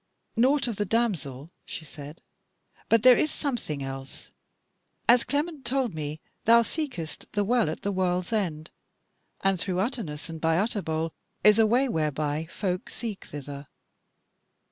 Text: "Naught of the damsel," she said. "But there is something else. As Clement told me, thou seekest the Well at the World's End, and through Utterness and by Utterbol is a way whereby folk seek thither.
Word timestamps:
"Naught 0.35 0.67
of 0.67 0.77
the 0.77 0.83
damsel," 0.85 1.51
she 1.63 1.85
said. 1.85 2.21
"But 2.89 3.03
there 3.03 3.17
is 3.19 3.29
something 3.29 3.83
else. 3.83 4.31
As 5.07 5.23
Clement 5.23 5.63
told 5.63 5.93
me, 5.93 6.19
thou 6.45 6.63
seekest 6.63 7.27
the 7.33 7.43
Well 7.43 7.69
at 7.69 7.81
the 7.83 7.91
World's 7.91 8.33
End, 8.33 8.71
and 9.41 9.59
through 9.59 9.77
Utterness 9.79 10.27
and 10.27 10.41
by 10.41 10.57
Utterbol 10.57 11.13
is 11.43 11.59
a 11.59 11.67
way 11.67 11.87
whereby 11.87 12.47
folk 12.51 12.89
seek 12.89 13.25
thither. 13.25 13.67